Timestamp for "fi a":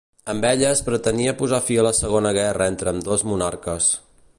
1.69-1.85